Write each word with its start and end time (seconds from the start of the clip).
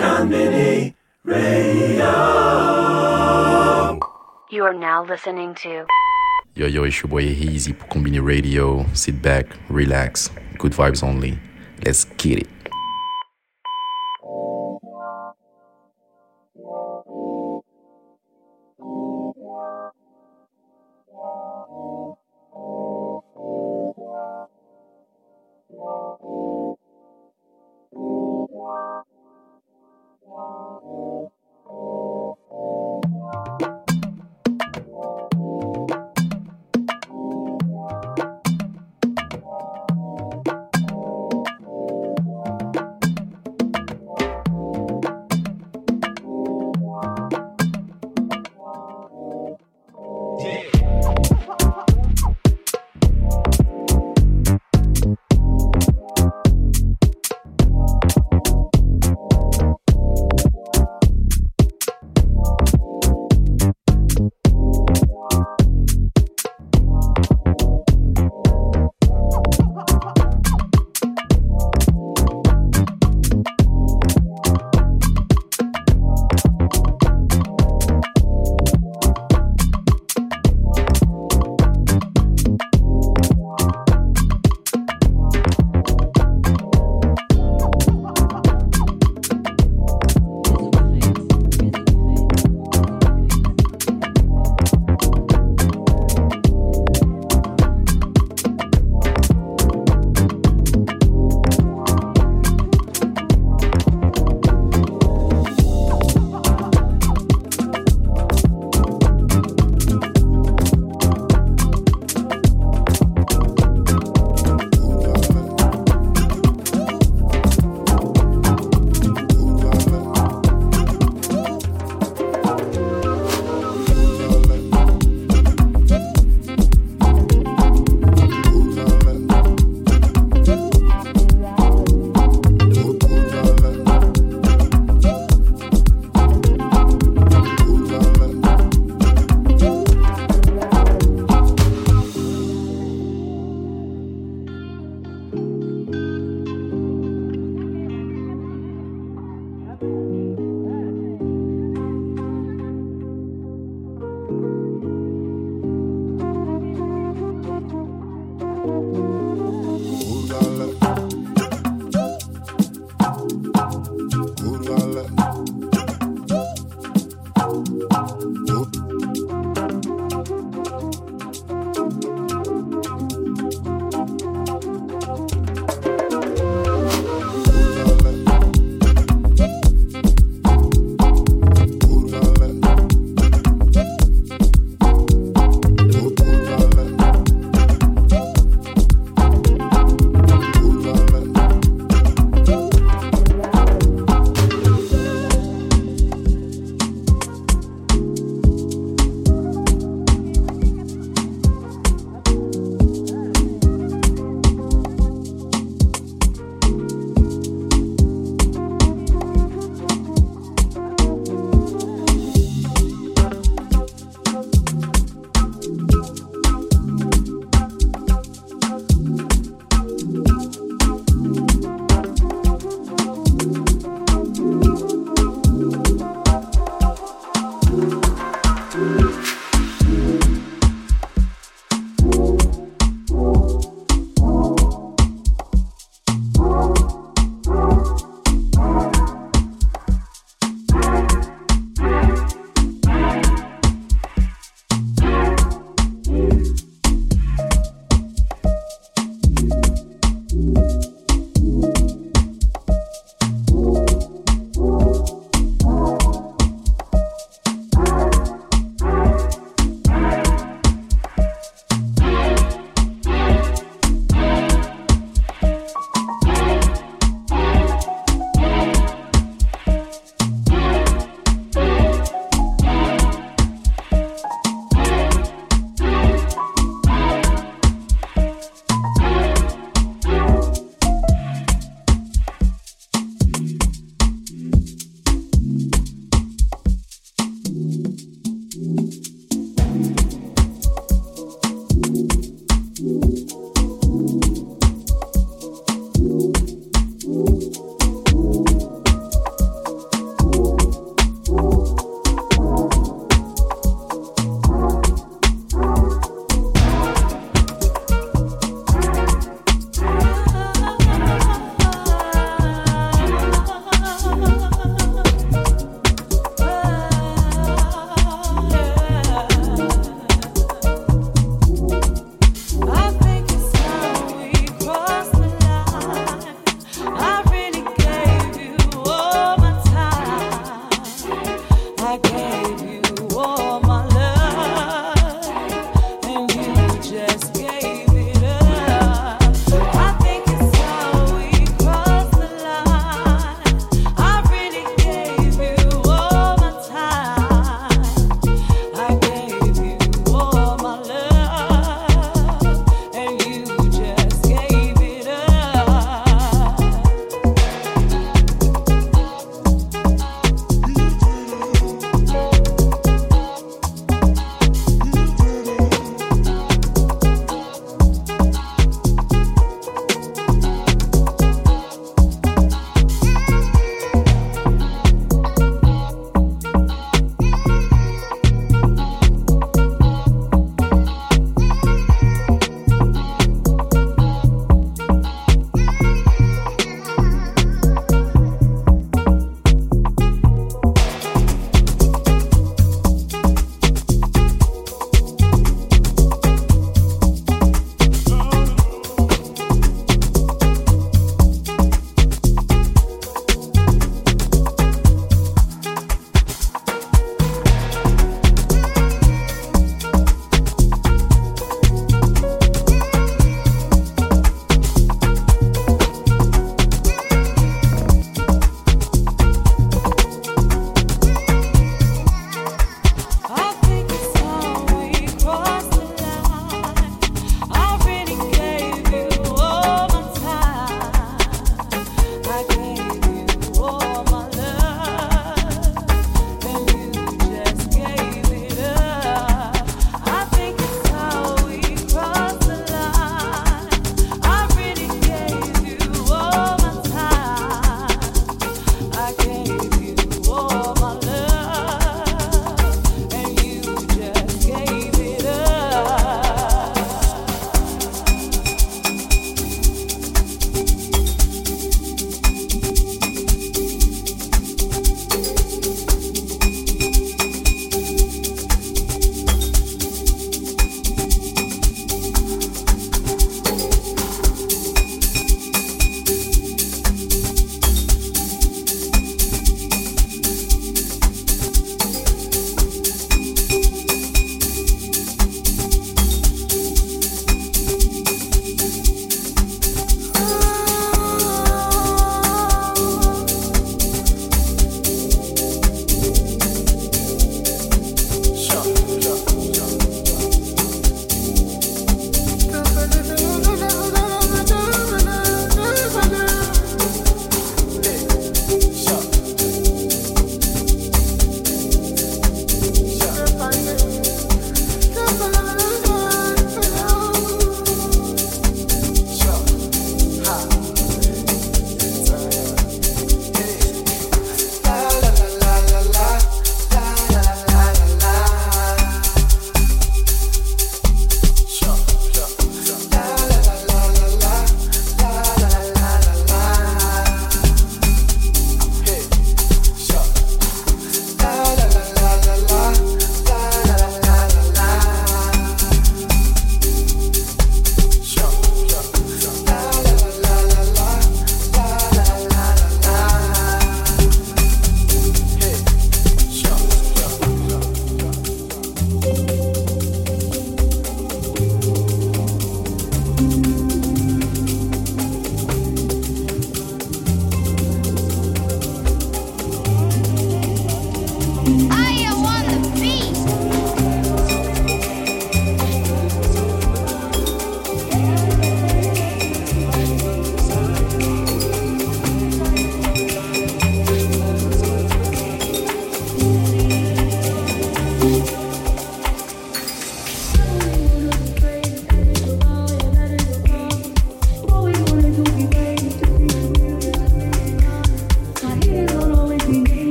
Konbini 0.00 0.94
Radio. 1.24 2.00
You 4.48 4.64
are 4.64 4.72
now 4.72 5.04
listening 5.04 5.54
to 5.56 5.84
Yo 6.54 6.66
yo, 6.66 6.84
it's 6.84 7.02
your 7.02 7.10
boy 7.10 7.20
Easy 7.20 7.74
pour 7.74 7.86
Konbini 7.88 8.24
Radio. 8.24 8.86
Sit 8.94 9.20
back, 9.20 9.46
relax, 9.68 10.30
good 10.56 10.72
vibes 10.72 11.04
only. 11.04 11.38
Let's 11.84 12.04
get 12.16 12.38
it. 12.38 12.59
Oh. 30.42 31.09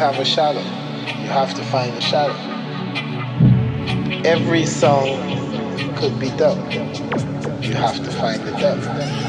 Have 0.00 0.18
a 0.18 0.24
shadow. 0.24 0.60
You 0.60 1.28
have 1.28 1.52
to 1.52 1.62
find 1.64 1.94
the 1.94 2.00
shadow. 2.00 2.34
Every 4.24 4.64
song 4.64 5.06
could 5.96 6.18
be 6.18 6.30
dubbed. 6.38 6.72
You 7.62 7.74
have 7.74 8.02
to 8.02 8.10
find 8.10 8.40
the 8.42 8.52
dub. 8.52 9.19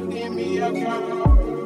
Do 0.00 0.10
foreign 0.10 0.76
style. 0.76 1.59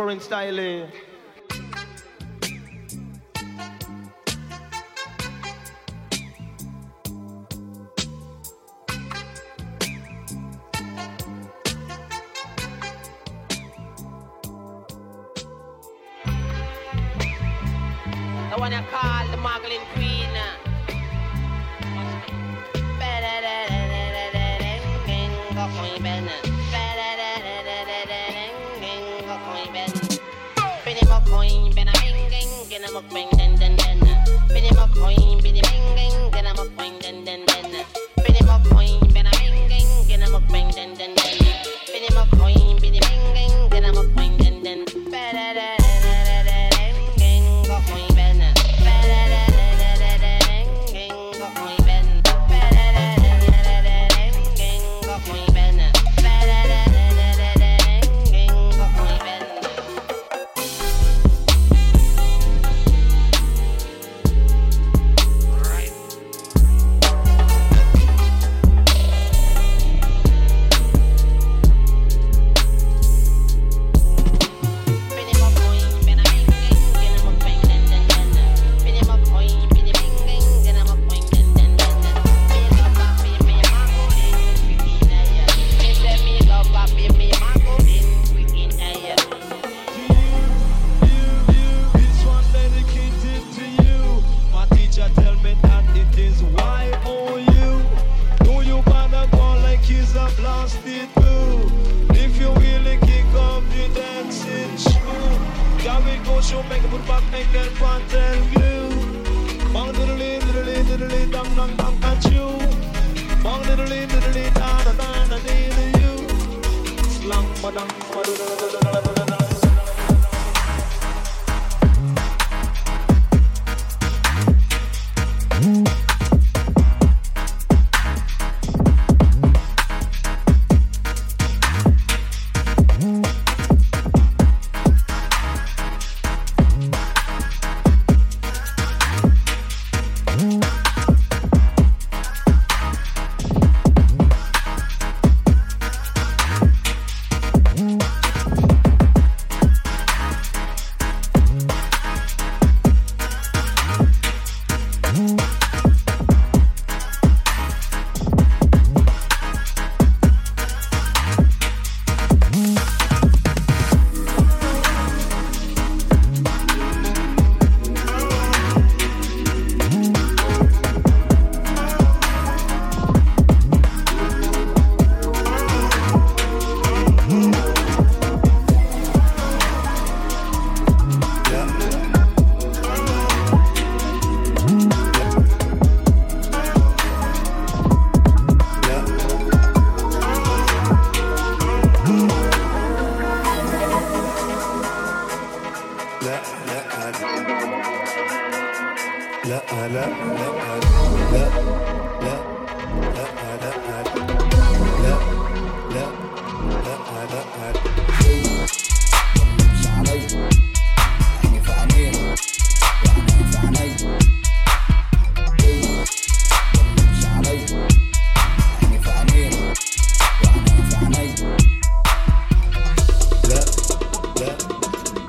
Eh? 0.00 0.86
The 0.86 1.09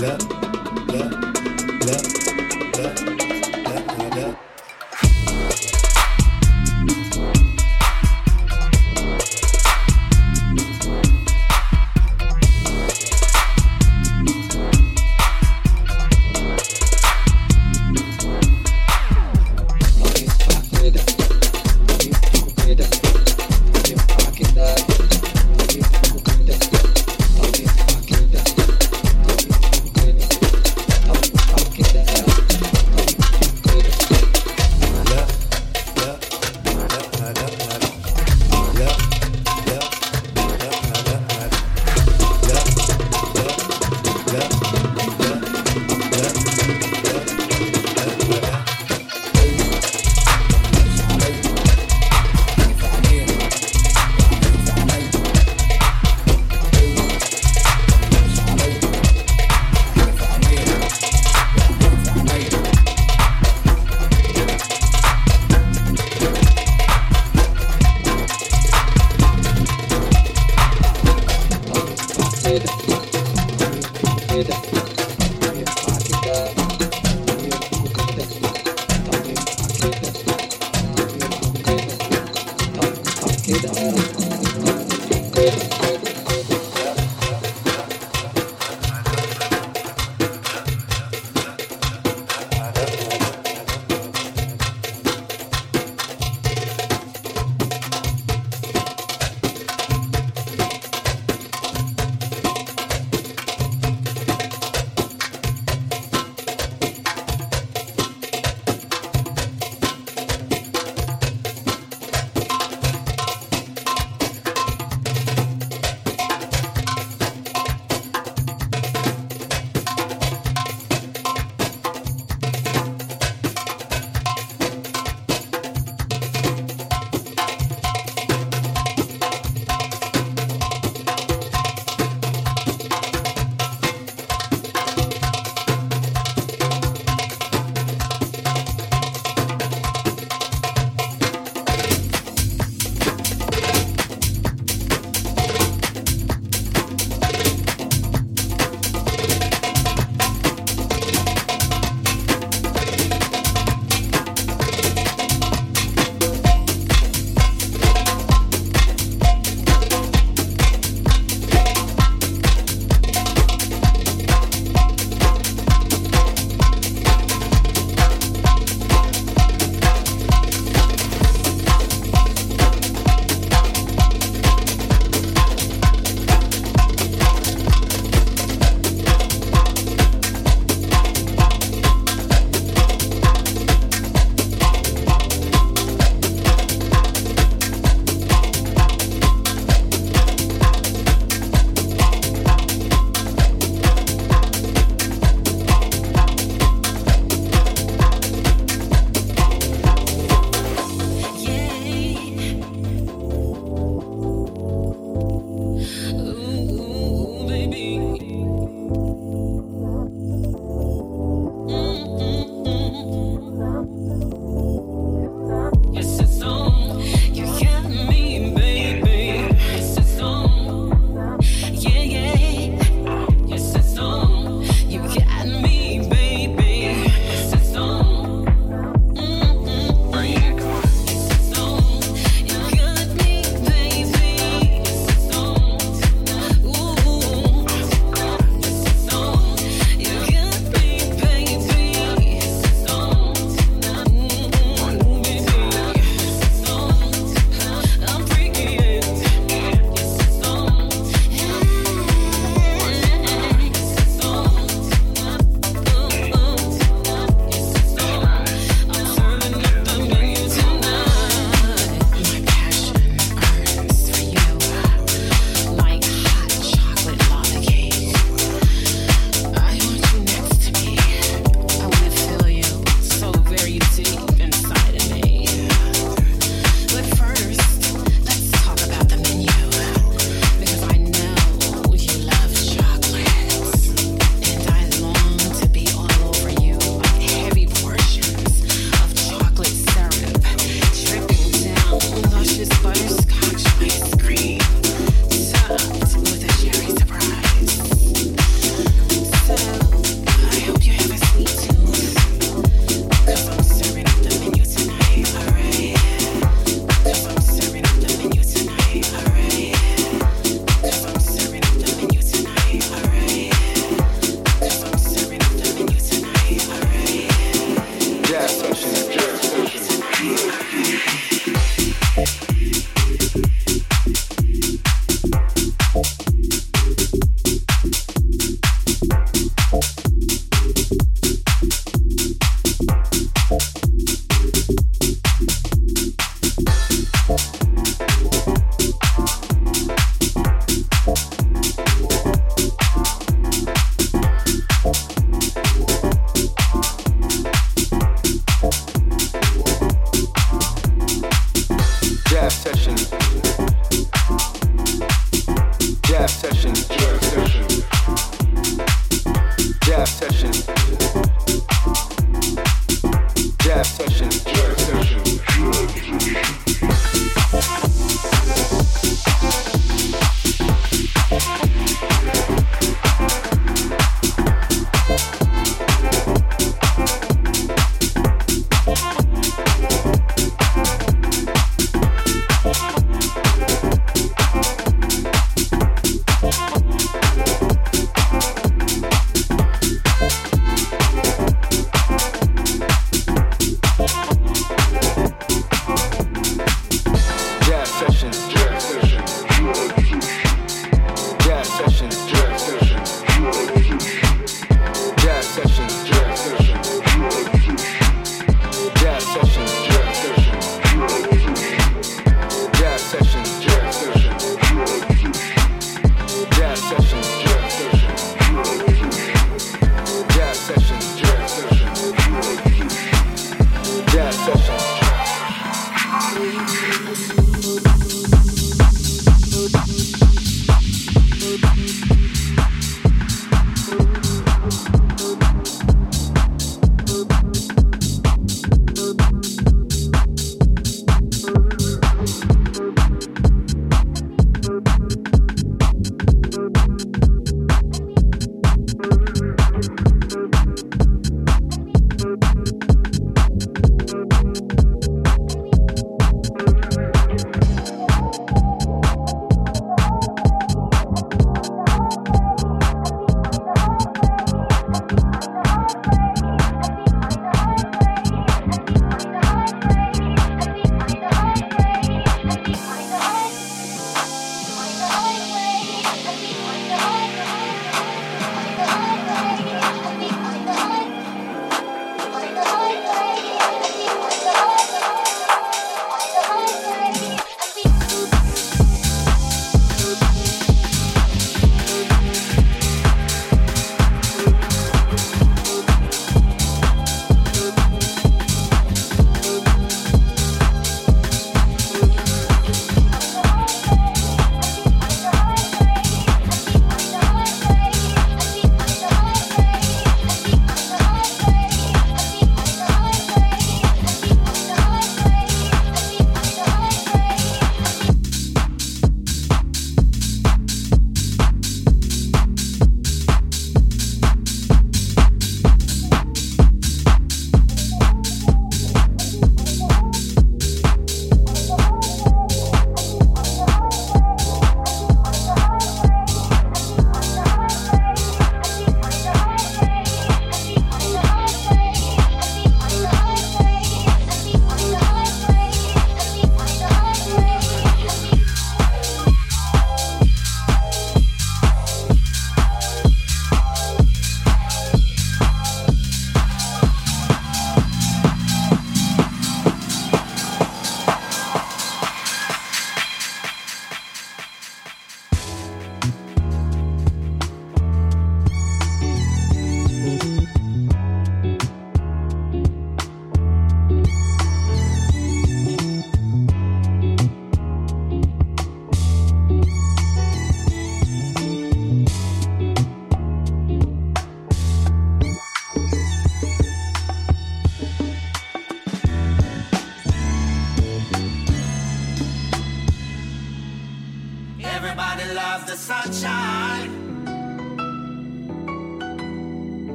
love. 0.00 0.37